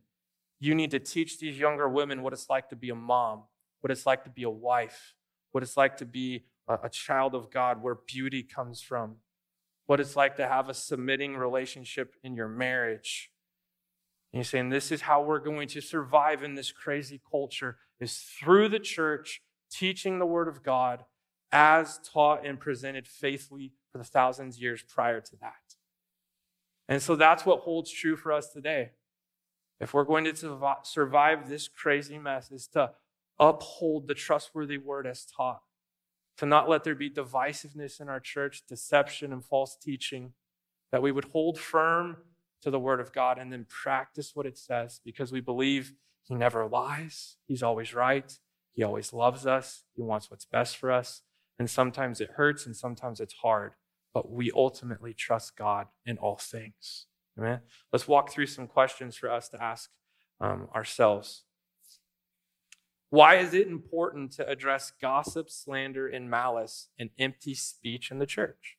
[0.59, 3.43] you need to teach these younger women what it's like to be a mom,
[3.83, 5.15] what it's like to be a wife,
[5.53, 9.17] what it's like to be a, child of God, where beauty comes from,
[9.85, 13.31] what it's like to have a submitting relationship in your marriage.
[14.33, 18.17] And he's saying this is how we're going to survive in this crazy culture is
[18.17, 21.05] through the church teaching the word of God
[21.55, 25.77] as taught and presented faithfully for the thousands years prior to that.
[26.89, 28.91] And so that's what holds true for us today.
[29.81, 32.91] If we're going to survive this crazy mess, is to
[33.39, 35.63] uphold the trustworthy word as taught,
[36.39, 40.33] to not let there be divisiveness in our church, deception and false teaching,
[40.91, 42.17] that we would hold firm
[42.63, 45.93] to the word of God and then practice what it says because we believe
[46.25, 48.39] he never lies, he's always right,
[48.73, 51.23] he always loves us, he wants what's best for us.
[51.59, 53.73] And sometimes it hurts and sometimes it's hard,
[54.13, 57.07] but we ultimately trust God in all things.
[57.39, 57.61] Amen.
[57.93, 59.91] Let's walk through some questions for us to ask
[60.41, 61.45] um, ourselves.
[63.11, 68.27] Why is it important to address gossip, slander, and malice and empty speech in the
[68.27, 68.77] church?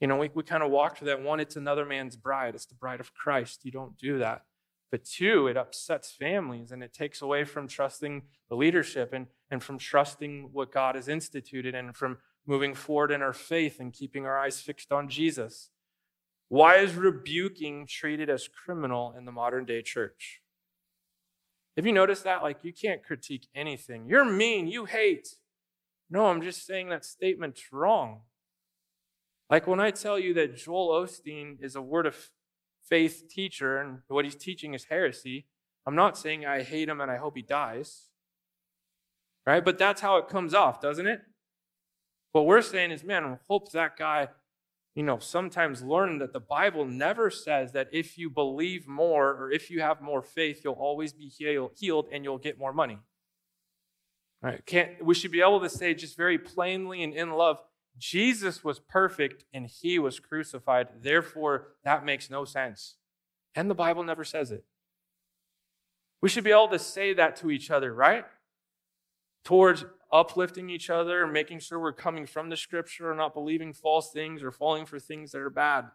[0.00, 1.22] You know, we, we kind of walked through that.
[1.22, 3.64] One, it's another man's bride, it's the bride of Christ.
[3.64, 4.42] You don't do that.
[4.92, 9.62] But two, it upsets families and it takes away from trusting the leadership and, and
[9.62, 14.26] from trusting what God has instituted and from moving forward in our faith and keeping
[14.26, 15.70] our eyes fixed on Jesus.
[16.48, 20.42] Why is rebuking treated as criminal in the modern day church?
[21.76, 22.42] Have you noticed that?
[22.42, 24.06] Like, you can't critique anything.
[24.06, 25.36] You're mean, you hate.
[26.10, 28.20] No, I'm just saying that statement's wrong.
[29.48, 32.30] Like when I tell you that Joel Osteen is a word of
[32.92, 35.46] faith teacher and what he's teaching is heresy,
[35.86, 38.10] I'm not saying I hate him and I hope he dies.
[39.46, 39.64] Right?
[39.64, 41.22] But that's how it comes off, doesn't it?
[42.32, 44.28] What we're saying is, man, I hope that guy,
[44.94, 49.50] you know, sometimes learn that the Bible never says that if you believe more or
[49.50, 52.98] if you have more faith, you'll always be healed and you'll get more money.
[54.42, 54.60] Right?
[54.66, 57.56] Can't, we should be able to say just very plainly and in love,
[57.98, 60.88] Jesus was perfect and he was crucified.
[61.02, 62.96] Therefore, that makes no sense.
[63.54, 64.64] And the Bible never says it.
[66.20, 68.24] We should be able to say that to each other, right?
[69.44, 74.12] Towards uplifting each other, making sure we're coming from the scripture and not believing false
[74.12, 75.86] things or falling for things that are bad.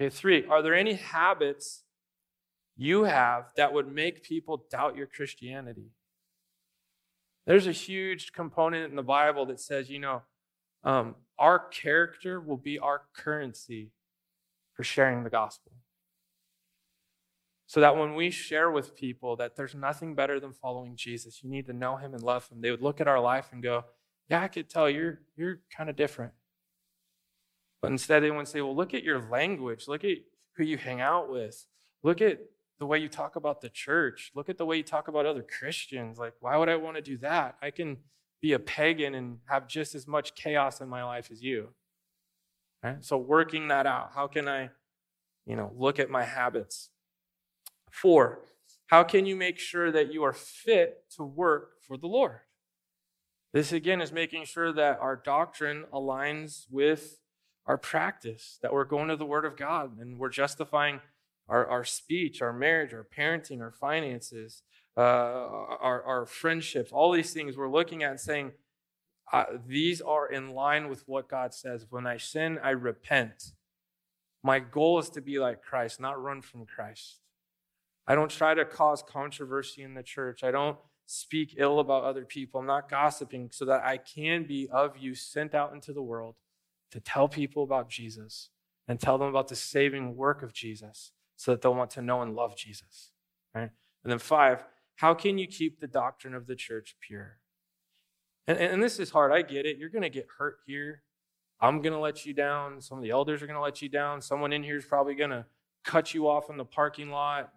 [0.00, 1.84] Okay, three, are there any habits
[2.76, 5.90] you have that would make people doubt your Christianity?
[7.46, 10.22] There's a huge component in the Bible that says, you know,
[10.84, 13.90] um, our character will be our currency
[14.74, 15.72] for sharing the gospel.
[17.66, 21.50] So that when we share with people that there's nothing better than following Jesus, you
[21.50, 23.84] need to know him and love him, they would look at our life and go,
[24.28, 26.32] Yeah, I could tell you're, you're kind of different.
[27.80, 30.18] But instead, they would say, Well, look at your language, look at
[30.56, 31.66] who you hang out with,
[32.02, 32.38] look at
[32.78, 34.32] the way you talk about the church.
[34.34, 36.18] Look at the way you talk about other Christians.
[36.18, 37.56] Like, why would I want to do that?
[37.62, 37.98] I can
[38.44, 41.70] be a pagan and have just as much chaos in my life as you.
[42.82, 43.02] Right?
[43.02, 44.68] So, working that out, how can I,
[45.46, 46.90] you know, look at my habits?
[47.90, 48.40] Four,
[48.88, 52.40] how can you make sure that you are fit to work for the Lord?
[53.54, 57.20] This again is making sure that our doctrine aligns with
[57.64, 61.00] our practice, that we're going to the Word of God and we're justifying
[61.48, 64.62] our, our speech, our marriage, our parenting, our finances,
[64.96, 68.52] uh, our, our friendships, all these things we're looking at and saying,
[69.32, 71.86] uh, these are in line with what God says.
[71.90, 73.52] When I sin, I repent.
[74.42, 77.20] My goal is to be like Christ, not run from Christ.
[78.06, 80.44] I don't try to cause controversy in the church.
[80.44, 80.76] I don't
[81.06, 82.60] speak ill about other people.
[82.60, 86.36] I'm not gossiping so that I can be of you sent out into the world
[86.90, 88.50] to tell people about Jesus
[88.86, 92.22] and tell them about the saving work of Jesus so that they'll want to know
[92.22, 93.10] and love Jesus.
[93.54, 93.70] Right?
[94.02, 94.64] And then five,
[94.96, 97.38] how can you keep the doctrine of the church pure?
[98.46, 99.32] And, and this is hard.
[99.32, 99.78] I get it.
[99.78, 101.02] You're going to get hurt here.
[101.60, 102.80] I'm going to let you down.
[102.80, 104.20] Some of the elders are going to let you down.
[104.20, 105.46] Someone in here is probably going to
[105.84, 107.52] cut you off in the parking lot,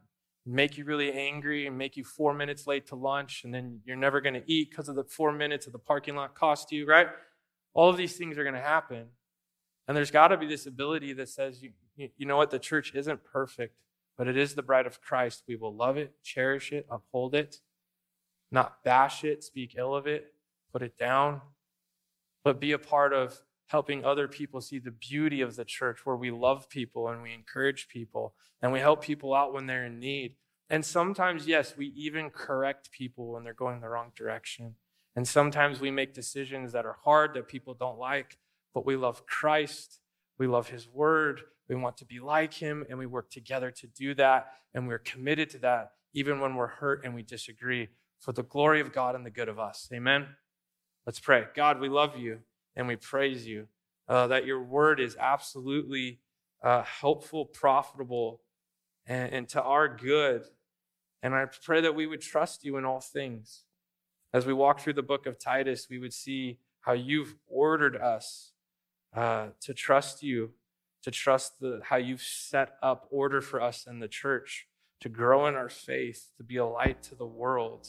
[0.46, 3.44] make you really angry, and make you four minutes late to lunch.
[3.44, 6.16] And then you're never going to eat because of the four minutes of the parking
[6.16, 7.08] lot cost you, right?
[7.74, 9.08] All of these things are going to happen.
[9.88, 12.52] And there's got to be this ability that says, you, you know what?
[12.52, 13.76] The church isn't perfect,
[14.18, 15.44] but it is the bride of Christ.
[15.48, 17.58] We will love it, cherish it, uphold it,
[18.52, 20.34] not bash it, speak ill of it,
[20.72, 21.42] put it down,
[22.44, 26.16] but be a part of helping other people see the beauty of the church where
[26.16, 30.00] we love people and we encourage people and we help people out when they're in
[30.00, 30.36] need.
[30.70, 34.76] And sometimes, yes, we even correct people when they're going the wrong direction.
[35.16, 38.38] And sometimes we make decisions that are hard that people don't like,
[38.74, 40.00] but we love Christ,
[40.38, 43.88] we love his word, we want to be like him, and we work together to
[43.88, 44.54] do that.
[44.74, 47.90] And we're committed to that, even when we're hurt and we disagree,
[48.20, 49.90] for the glory of God and the good of us.
[49.94, 50.28] Amen.
[51.06, 51.46] Let's pray.
[51.56, 52.40] God, we love you
[52.76, 53.68] and we praise you
[54.08, 56.20] uh, that your word is absolutely
[56.64, 58.42] uh, helpful, profitable,
[59.06, 60.44] and, and to our good.
[61.24, 63.64] And I pray that we would trust you in all things.
[64.34, 68.52] As we walk through the book of Titus, we would see how you've ordered us
[69.16, 70.52] uh, to trust you
[71.04, 74.68] to trust the, how you've set up order for us in the church,
[75.02, 77.88] to grow in our faith, to be a light to the world,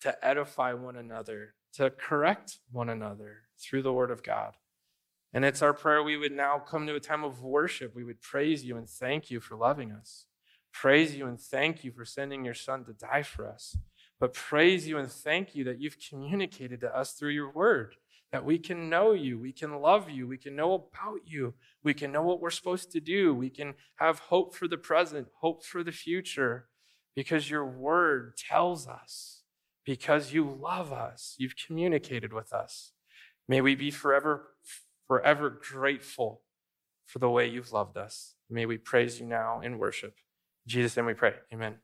[0.00, 4.54] to edify one another, to correct one another through the word of God.
[5.32, 7.94] And it's our prayer we would now come to a time of worship.
[7.94, 10.26] We would praise you and thank you for loving us.
[10.72, 13.76] Praise you and thank you for sending your son to die for us.
[14.20, 17.96] But praise you and thank you that you've communicated to us through your word
[18.34, 21.54] that we can know you, we can love you, we can know about you,
[21.84, 25.28] we can know what we're supposed to do, we can have hope for the present,
[25.40, 26.66] hope for the future,
[27.14, 29.42] because your word tells us,
[29.84, 32.90] because you love us, you've communicated with us.
[33.46, 34.48] May we be forever,
[35.06, 36.42] forever grateful
[37.06, 38.34] for the way you've loved us.
[38.50, 40.16] May we praise you now in worship.
[40.66, 41.34] In Jesus' name we pray.
[41.52, 41.76] Amen.